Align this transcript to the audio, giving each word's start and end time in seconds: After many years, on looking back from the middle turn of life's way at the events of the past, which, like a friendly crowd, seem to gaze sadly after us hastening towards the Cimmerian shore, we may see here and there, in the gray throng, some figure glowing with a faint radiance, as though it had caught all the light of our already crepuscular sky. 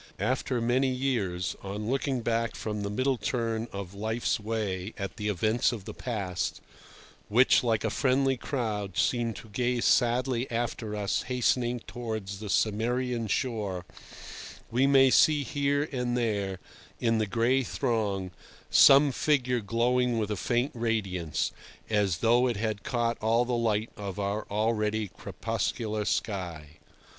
After 0.17 0.59
many 0.59 0.87
years, 0.87 1.55
on 1.61 1.87
looking 1.87 2.21
back 2.21 2.55
from 2.55 2.81
the 2.81 2.89
middle 2.89 3.17
turn 3.19 3.67
of 3.71 3.93
life's 3.93 4.39
way 4.39 4.95
at 4.97 5.17
the 5.17 5.27
events 5.27 5.71
of 5.71 5.85
the 5.85 5.93
past, 5.93 6.59
which, 7.29 7.63
like 7.63 7.83
a 7.83 7.91
friendly 7.91 8.35
crowd, 8.35 8.97
seem 8.97 9.31
to 9.35 9.49
gaze 9.49 9.85
sadly 9.85 10.49
after 10.49 10.95
us 10.95 11.21
hastening 11.27 11.81
towards 11.81 12.39
the 12.39 12.49
Cimmerian 12.49 13.27
shore, 13.27 13.85
we 14.71 14.87
may 14.87 15.11
see 15.11 15.43
here 15.43 15.87
and 15.91 16.17
there, 16.17 16.57
in 16.99 17.19
the 17.19 17.27
gray 17.27 17.61
throng, 17.61 18.31
some 18.71 19.11
figure 19.11 19.59
glowing 19.59 20.17
with 20.17 20.31
a 20.31 20.35
faint 20.35 20.71
radiance, 20.73 21.51
as 21.91 22.17
though 22.25 22.47
it 22.47 22.57
had 22.57 22.81
caught 22.81 23.19
all 23.21 23.45
the 23.45 23.53
light 23.53 23.91
of 23.95 24.17
our 24.17 24.47
already 24.49 25.09
crepuscular 25.09 26.05
sky. 26.05 26.79